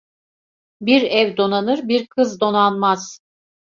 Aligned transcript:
Bir 0.81 1.01
ev 1.01 1.37
donanır, 1.37 1.87
bir 1.87 2.07
kız 2.07 2.39
donanmaz. 2.39 3.19